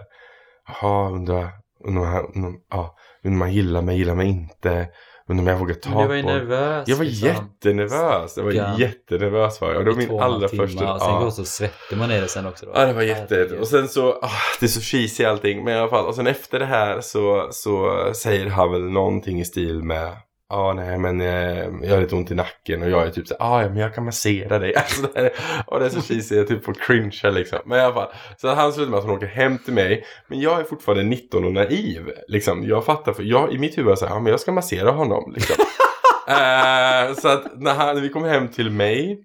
[0.67, 1.51] jaha, undrar,
[1.85, 4.89] undrar, undrar, ja, undrar man gillar mig, gillar mig inte.
[5.29, 6.89] Undrar om jag vågar ta på Du var ju nervös.
[6.89, 7.29] Jag var liksom.
[7.29, 8.37] jättenervös.
[8.37, 8.79] Jag var ja.
[8.79, 9.79] jättenervös var jag.
[9.79, 10.93] Och det var min allra timmar, första.
[10.93, 12.67] Och sen går så svettig man ner det sen också.
[12.67, 12.73] Då.
[12.75, 13.59] Ja det var jätte.
[13.61, 15.65] Och sen så, oh, det är så cheesy allting.
[15.65, 16.07] Men i alla fall.
[16.07, 20.17] Och sen efter det här så, så säger han väl någonting i stil med
[20.55, 23.29] Ja, ah, nej men eh, jag har lite ont i nacken och jag är typ
[23.29, 24.75] så ah, ja men jag kan massera dig.
[24.85, 25.33] Alltså, det är,
[25.67, 27.59] och det är så cheesy, jag typ får cringe liksom.
[27.65, 28.09] Men i alla fall.
[28.37, 30.05] Så han slutar med att han åker hem till mig.
[30.29, 32.11] Men jag är fortfarande 19 och naiv.
[32.29, 32.65] Liksom.
[32.65, 35.33] Jag fattar, för jag, i mitt huvud så här, ja men jag ska massera honom.
[35.35, 35.57] Liksom.
[36.29, 39.19] uh, så att när, han, när vi kommer hem till mig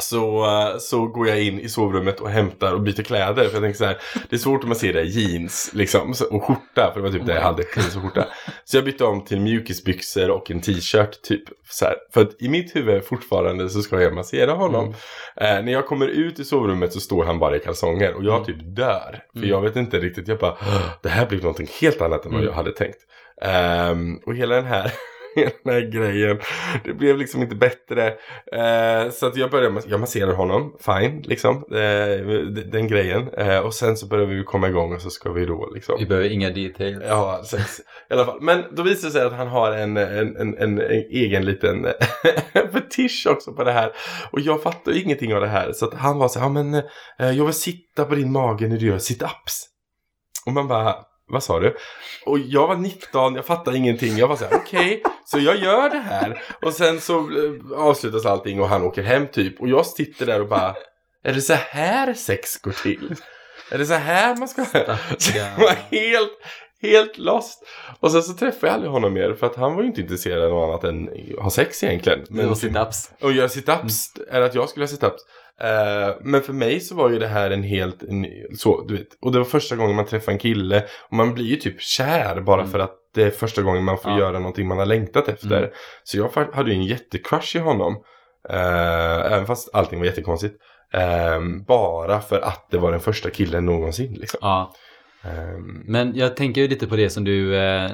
[0.00, 3.44] så, eh, så går jag in i sovrummet och hämtar och byter kläder.
[3.44, 6.44] För jag tänker så här, det är svårt om man ser det jeans liksom, och
[6.44, 6.90] skjorta.
[6.92, 8.26] För det var typ det jag hade, jeans och skjorta.
[8.64, 11.42] Så jag bytte om till mjukisbyxor och en t-shirt typ.
[11.68, 11.94] Så här.
[12.14, 14.94] För att i mitt huvud fortfarande så ska jag massera honom.
[15.36, 15.58] Mm.
[15.58, 18.34] Eh, när jag kommer ut i sovrummet så står han bara i kalsonger och jag
[18.34, 18.44] mm.
[18.44, 19.22] typ dör.
[19.32, 19.50] För mm.
[19.50, 20.56] jag vet inte riktigt, jag bara,
[21.02, 22.50] det här blir någonting helt annat än vad mm.
[22.50, 22.98] jag hade tänkt.
[23.90, 24.92] Um, och hela den här
[25.64, 26.38] den här grejen.
[26.84, 28.06] Det blev liksom inte bättre.
[28.52, 31.56] Eh, så att jag började, jag masserar honom, fine liksom.
[31.56, 32.26] Eh,
[32.72, 33.28] den grejen.
[33.28, 35.96] Eh, och sen så börjar vi komma igång och så ska vi då liksom.
[35.98, 37.04] Vi behöver inga details.
[37.08, 38.38] Ja, sex, i alla fall.
[38.40, 41.86] Men då visar det sig att han har en, en, en, en, en egen liten
[42.72, 43.92] fetisch också på det här.
[44.30, 45.72] Och jag fattar ingenting av det här.
[45.72, 46.74] Så att han var så här, ja men
[47.18, 49.66] eh, jag vill sitta på din mage när du gör sit-ups.
[50.46, 50.94] Och man bara,
[51.32, 51.76] vad sa du?
[52.26, 54.16] Och jag var 19, jag fattade ingenting.
[54.16, 56.42] Jag var så här, okej, okay, så jag gör det här.
[56.62, 59.60] Och sen så eh, avslutas allting och han åker hem typ.
[59.60, 60.74] Och jag sitter där och bara,
[61.24, 63.14] är det så här sex går till?
[63.70, 64.64] Är det så här man ska...
[65.34, 66.30] Jag var helt,
[66.82, 67.66] helt lost.
[68.00, 70.42] Och sen så träffade jag aldrig honom mer för att han var ju inte intresserad
[70.42, 72.24] av något annat än att ha sex egentligen.
[72.30, 73.10] Men, och sit-ups.
[73.20, 74.28] Och göra sit-ups, mm.
[74.30, 75.18] eller att jag skulle ha sit-ups.
[75.62, 79.06] Uh, men för mig så var ju det här en helt, en, så du vet.
[79.20, 80.84] Och det var första gången man träffade en kille.
[81.10, 82.72] Och man blir ju typ kär bara mm.
[82.72, 84.18] för att det är första gången man får ja.
[84.18, 85.58] göra någonting man har längtat efter.
[85.58, 85.70] Mm.
[86.04, 87.92] Så jag hade ju en jättecrush i honom.
[88.50, 90.54] Uh, även fast allting var jättekonstigt.
[90.94, 94.38] Uh, bara för att det var den första killen någonsin liksom.
[94.42, 94.74] Ja.
[95.24, 97.90] Um, men jag tänker ju lite på det som du eh,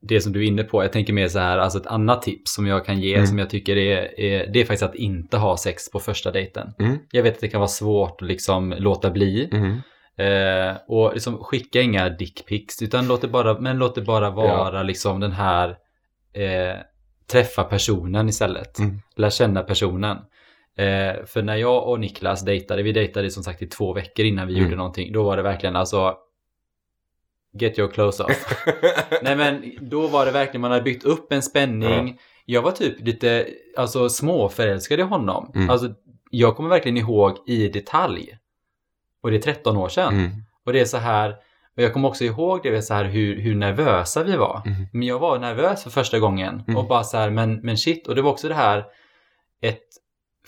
[0.00, 0.82] det som du är inne på.
[0.82, 3.26] Jag tänker mer så här, alltså ett annat tips som jag kan ge mm.
[3.26, 6.72] som jag tycker är, är, det är faktiskt att inte ha sex på första dejten.
[6.78, 6.98] Mm.
[7.10, 9.48] Jag vet att det kan vara svårt att liksom låta bli.
[9.52, 9.78] Mm.
[10.18, 14.76] Eh, och liksom skicka inga dickpics utan låt det bara, men låt det bara vara
[14.76, 14.82] ja.
[14.82, 15.68] liksom den här
[16.32, 16.76] eh,
[17.30, 18.78] träffa personen istället.
[18.78, 19.00] Mm.
[19.16, 20.16] Lär känna personen.
[20.78, 24.46] Eh, för när jag och Niklas dejtade, vi dejtade som sagt i två veckor innan
[24.46, 24.64] vi mm.
[24.64, 26.16] gjorde någonting, då var det verkligen alltså
[27.52, 28.64] Get your clothes off.
[29.22, 32.08] Nej men då var det verkligen, man hade byggt upp en spänning.
[32.08, 32.22] Ja.
[32.44, 35.52] Jag var typ lite alltså, småförälskad i honom.
[35.54, 35.70] Mm.
[35.70, 35.94] Alltså,
[36.30, 38.38] jag kommer verkligen ihåg i detalj.
[39.22, 40.14] Och det är 13 år sedan.
[40.14, 40.30] Mm.
[40.64, 41.30] Och det är så här,
[41.76, 44.62] och jag kommer också ihåg det, så här, hur, hur nervösa vi var.
[44.66, 44.86] Mm.
[44.92, 46.62] Men jag var nervös för första gången.
[46.68, 46.76] Mm.
[46.76, 48.06] Och bara så här, men, men shit.
[48.06, 48.84] Och det var också det här,
[49.62, 49.84] ett,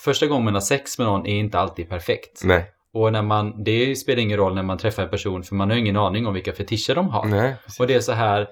[0.00, 2.40] första gången man har sex med någon är inte alltid perfekt.
[2.44, 2.70] Nej.
[2.92, 5.76] Och när man, det spelar ingen roll när man träffar en person för man har
[5.76, 7.26] ingen aning om vilka fetischer de har.
[7.26, 8.48] Nej, och det är så här,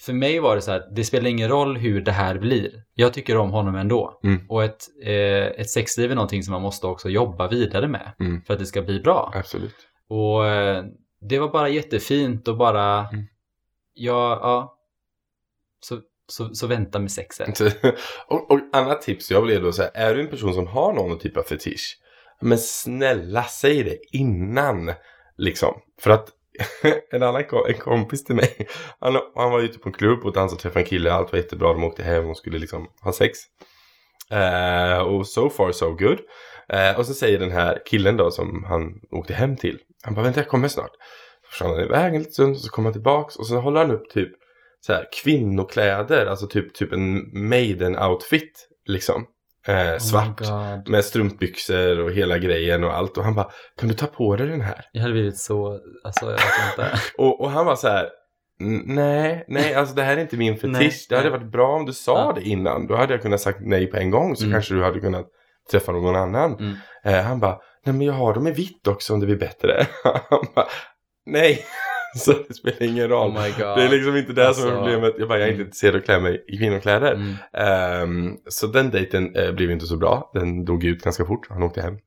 [0.00, 2.82] för mig var det så här, det spelar ingen roll hur det här blir.
[2.94, 4.20] Jag tycker om honom ändå.
[4.24, 4.46] Mm.
[4.48, 8.42] Och ett, eh, ett sexliv är någonting som man måste också jobba vidare med mm.
[8.42, 9.32] för att det ska bli bra.
[9.34, 9.76] Absolut.
[10.08, 10.84] Och eh,
[11.20, 13.26] det var bara jättefint och bara, mm.
[13.94, 14.78] ja, ja.
[15.80, 17.60] Så, så, så vänta med sexet.
[18.26, 20.92] och, och annat tips jag vill ge då säga, är du en person som har
[20.92, 21.98] någon typ av fetisch
[22.42, 24.92] men snälla, säg det innan.
[25.36, 25.74] Liksom.
[26.00, 26.28] För att
[27.10, 28.68] en annan en kompis till mig,
[29.00, 31.12] han, han var ute på en klubb och dansade och träffade en kille.
[31.12, 33.38] Allt var jättebra, de åkte hem och skulle liksom ha sex.
[34.32, 36.18] Uh, och so far so good.
[36.72, 39.78] Uh, och så säger den här killen då som han åkte hem till.
[40.02, 40.92] Han bara, vänta jag kommer snart.
[41.42, 43.80] Så försvann han iväg en liten stund och så kommer han tillbaks och så håller
[43.80, 44.32] han upp typ
[44.86, 49.26] så här kvinnokläder, alltså typ, typ en maiden outfit liksom.
[49.66, 50.40] Eh, oh svart
[50.88, 53.16] med strumpbyxor och hela grejen och allt.
[53.18, 54.84] Och han bara, kan du ta på dig den här?
[54.92, 57.00] Jag hade blivit så, alltså jag vet inte.
[57.18, 58.08] och, och han var så här,
[58.84, 61.06] nej, nej, alltså det här är inte min fetisch.
[61.08, 62.32] det hade varit bra om du sa ja.
[62.32, 62.86] det innan.
[62.86, 64.52] Då hade jag kunnat sagt nej på en gång så mm.
[64.52, 65.26] kanske du hade kunnat
[65.70, 66.58] träffa någon annan.
[66.58, 66.74] Mm.
[67.04, 69.86] Eh, han bara, nej men jag har dem i vitt också om det blir bättre.
[70.04, 70.66] han bara,
[71.26, 71.64] nej.
[72.16, 73.30] Så det spelar ingen roll.
[73.30, 75.14] Oh det är liksom inte det alltså, som är alltså, problemet.
[75.18, 77.12] Jag bara, jag är inte intresserad av att klä mig i kvinnokläder.
[77.52, 78.02] Mm.
[78.02, 80.30] Um, så den dejten uh, blev inte så bra.
[80.34, 81.46] Den dog ut ganska fort.
[81.50, 81.98] Han åkte hem.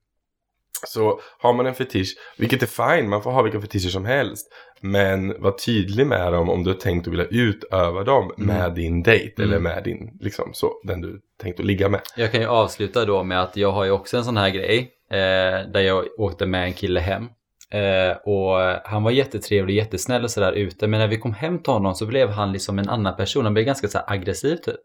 [0.88, 4.48] Så har man en fetisch, vilket är fine, man får ha vilka fetischer som helst.
[4.82, 8.48] Men var tydlig med dem om du har tänkt att vilja utöva dem mm.
[8.48, 9.50] med din dejt mm.
[9.50, 12.02] eller med din, liksom så, den du tänkt att ligga med.
[12.16, 14.92] Jag kan ju avsluta då med att jag har ju också en sån här grej
[15.12, 17.28] eh, där jag åkte med en kille hem
[17.72, 20.88] Eh, och han var jättetrevlig, jättesnäll och sådär ute.
[20.88, 23.46] Men när vi kom hem till honom så blev han liksom en annan person.
[23.46, 24.82] Han blev ganska så aggressiv typ.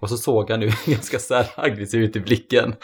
[0.00, 2.74] Och så såg han nu ganska så här aggressiv ut i blicken.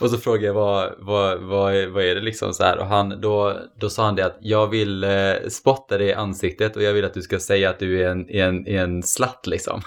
[0.00, 2.78] Och så frågade jag vad, vad, vad, är, vad är det liksom så här.
[2.78, 6.76] Och han, då, då sa han det att jag vill eh, spotta dig i ansiktet
[6.76, 9.82] och jag vill att du ska säga att du är en, en, en slatt liksom.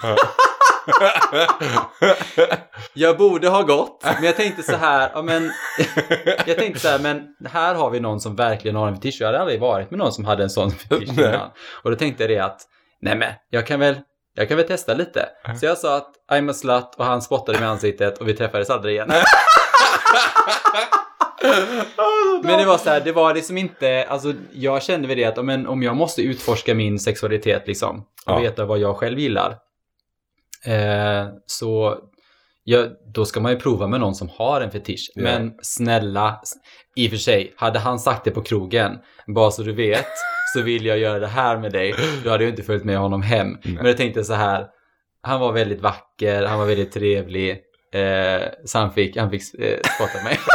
[2.94, 5.52] jag borde ha gått, men jag tänkte så här, ja, men,
[6.46, 9.16] jag tänkte så här, men här har vi någon som verkligen har en fetisch.
[9.20, 11.50] Jag hade aldrig varit med någon som hade en sån fetisch innan.
[11.82, 12.60] Och då tänkte jag det att,
[13.00, 14.00] nej men, jag kan väl,
[14.34, 15.28] jag kan väl testa lite.
[15.60, 18.34] Så jag sa att I'm a slut och han spottade mig i ansiktet och vi
[18.34, 19.12] träffades aldrig igen.
[22.42, 25.44] men det var så här, det var liksom inte, alltså jag kände väl det att
[25.44, 28.38] men, om jag måste utforska min sexualitet liksom och ja.
[28.38, 29.56] veta vad jag själv gillar.
[30.66, 31.98] Eh, så
[32.64, 35.12] ja, då ska man ju prova med någon som har en fetisch.
[35.16, 35.40] Yeah.
[35.40, 36.40] Men snälla,
[36.96, 40.06] i och för sig, hade han sagt det på krogen, bara så du vet,
[40.54, 43.22] så vill jag göra det här med dig, då hade jag inte följt med honom
[43.22, 43.48] hem.
[43.48, 43.74] Nej.
[43.74, 44.66] Men jag tänkte så här,
[45.22, 47.50] han var väldigt vacker, han var väldigt trevlig,
[47.92, 50.38] eh, så han fick, han fick eh, spotta mig.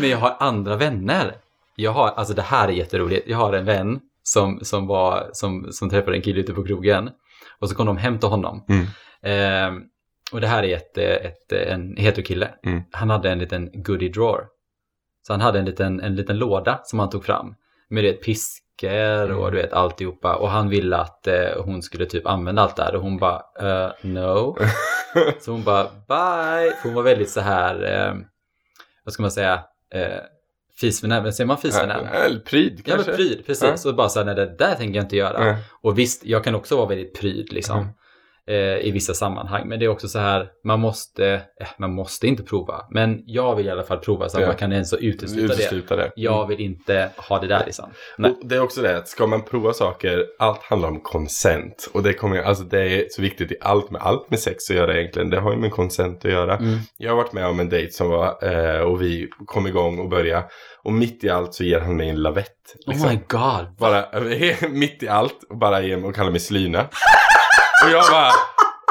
[0.00, 1.34] Men jag har andra vänner.
[1.76, 5.72] Jag har, alltså det här är jätteroligt, jag har en vän som, som, var, som,
[5.72, 7.10] som träffade en kille ute på krogen.
[7.58, 8.64] Och så kom de hem till honom.
[8.68, 8.86] Mm.
[9.22, 9.82] Eh,
[10.32, 12.50] och det här är ett, ett, en heterokille.
[12.66, 12.82] Mm.
[12.92, 14.44] Han hade en liten goodie drawer.
[15.26, 17.54] Så han hade en liten, en liten låda som han tog fram.
[17.88, 19.50] Med det piskor och mm.
[19.50, 20.36] du vet alltihopa.
[20.36, 22.94] Och han ville att eh, hon skulle typ använda allt där.
[22.94, 24.56] Och hon bara, uh, no.
[25.40, 26.72] så hon bara, bye.
[26.76, 28.14] För hon var väldigt så här, eh,
[29.04, 29.64] vad ska man säga,
[29.94, 30.20] eh,
[30.76, 32.06] fisförnäm, säger man fisförnäm?
[32.06, 33.10] Eller pryd kanske?
[33.10, 33.64] Ja, men pryd, precis.
[33.64, 33.76] Ja.
[33.76, 35.46] Så bara så här, nej det där tänker jag inte göra.
[35.46, 35.56] Ja.
[35.82, 37.88] Och visst, jag kan också vara väldigt pryd liksom.
[38.48, 39.68] Eh, i vissa sammanhang.
[39.68, 41.26] Men det är också så här, man måste,
[41.60, 42.86] eh, man måste inte prova.
[42.90, 44.48] Men jag vill i alla fall prova så att ja.
[44.48, 46.02] man kan ens utesluta, utesluta det.
[46.02, 46.12] det.
[46.16, 46.48] Jag mm.
[46.48, 47.90] vill inte ha det där liksom.
[48.42, 51.90] Det är också det att ska man prova saker, allt handlar om konsent.
[51.92, 54.76] Och det, kommer, alltså det är så viktigt i allt med allt med sex att
[54.76, 55.30] göra egentligen.
[55.30, 56.56] Det har ju med konsent att göra.
[56.56, 56.78] Mm.
[56.98, 60.08] Jag har varit med om en dejt som var, eh, och vi kom igång och
[60.08, 60.44] började.
[60.82, 62.76] Och mitt i allt så ger han mig en lavett.
[62.86, 63.06] Liksom.
[63.06, 63.76] Oh my god.
[63.78, 64.04] Bara
[64.68, 66.88] mitt i allt och bara ger mig och kallar mig slyna.
[67.84, 68.32] Och jag bara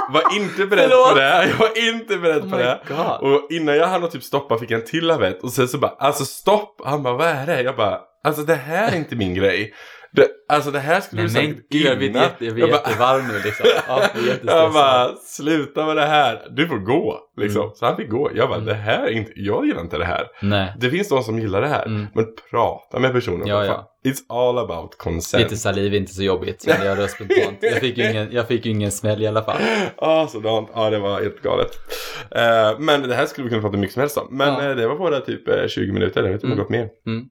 [0.10, 1.10] var inte beredd Förlåt.
[1.10, 1.48] på det.
[1.50, 2.80] Jag var inte beredd oh på det.
[2.88, 3.34] God.
[3.34, 5.44] Och innan jag hann typ stoppa fick jag en till lavett.
[5.44, 6.82] Och sen så bara, alltså stopp.
[6.86, 7.62] Han bara, vad är det?
[7.62, 9.74] Jag bara, alltså det här är inte min grej.
[10.16, 11.62] Det, alltså det här skulle du sagt innan.
[11.70, 13.66] Jag blir, jätte, jag blir jag jättevarm nu liksom.
[13.88, 14.04] Ja,
[14.44, 16.48] jag bara, sluta med det här.
[16.50, 17.20] Du får gå.
[17.38, 17.62] Liksom.
[17.62, 17.76] Mm.
[17.76, 18.32] Så han fick gå.
[18.36, 18.68] Jag bara, mm.
[18.68, 20.28] det här är inte, jag gillar inte det här.
[20.42, 20.74] Nej.
[20.80, 21.86] Det finns de som gillar det här.
[21.86, 22.08] Mm.
[22.14, 23.48] Men prata med personen.
[23.48, 23.92] Ja, ja.
[24.06, 25.44] It's all about consent.
[25.44, 26.66] Lite saliv är inte så jobbigt.
[26.68, 27.58] Men jag spontant.
[27.62, 29.58] Jag fick ju ingen, jag fick ingen smäll i alla fall.
[29.98, 30.70] Ja, sådant.
[30.74, 31.72] Ja, det var helt galet.
[32.36, 34.28] Uh, men det här skulle vi kunna prata mycket som helst om.
[34.32, 34.70] Men ja.
[34.70, 36.24] uh, det var bara typ 20 minuter.
[36.24, 36.90] Jag vet inte om det gått mer.
[37.06, 37.26] Mm.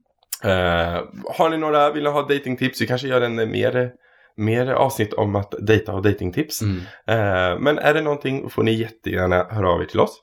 [0.44, 1.02] Uh,
[1.38, 2.80] har ni några, vill ni ha datingtips?
[2.80, 3.92] Vi kanske gör en mer,
[4.36, 6.62] mer avsnitt om att dejta och datingtips.
[6.62, 6.76] Mm.
[6.76, 10.20] Uh, men är det någonting får ni jättegärna höra av er till oss.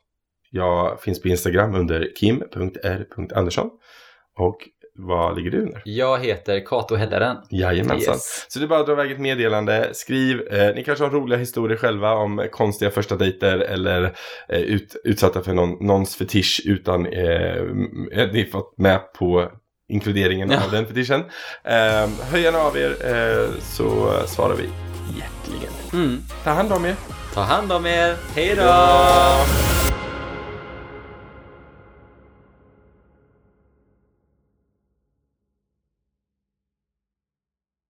[0.52, 3.70] Jag finns på Instagram under kim.r.andersson.
[4.38, 4.58] Och
[4.96, 5.82] vad ligger du under?
[5.86, 7.38] Jag heter Kato Helleren.
[7.50, 8.14] Jajamensan.
[8.14, 8.46] Yes.
[8.50, 9.90] Så det är bara att dra iväg ett meddelande.
[9.94, 14.04] Skriv, eh, ni kanske har roliga historier själva om konstiga första dejter eller
[14.50, 17.64] eh, ut, utsatta för någon, någons fetisch utan eh,
[18.34, 19.52] ni fått med på
[19.92, 20.64] inkluderingen ja.
[20.66, 21.20] av den fetischen.
[21.64, 24.70] Eh, hör gärna av er eh, så svarar vi
[25.18, 25.74] hjärtligen.
[25.94, 26.22] Mm.
[26.44, 26.96] Ta hand om er.
[27.34, 28.16] Ta hand om er.
[28.36, 29.91] Hej då!